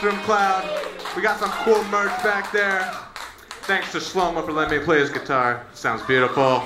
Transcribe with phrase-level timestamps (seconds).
[0.00, 0.64] We Mushroom Cloud.
[1.14, 2.90] We got some cool merch back there.
[3.64, 5.66] Thanks to Shlomo for letting me play his guitar.
[5.74, 6.62] Sounds beautiful.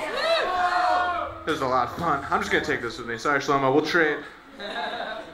[1.45, 2.25] It was a lot of fun.
[2.31, 3.19] I'm just gonna take this with me.
[3.19, 3.75] Sorry, Shlomo.
[3.75, 4.19] We'll trade.
[4.57, 5.27] That's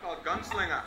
[0.00, 0.80] called Gunslinga.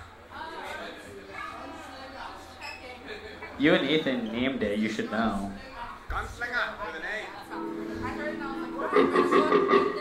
[3.60, 4.80] You and Ethan named it.
[4.80, 5.51] You should know.
[6.10, 7.04] Gunslinga with an
[9.98, 10.00] A.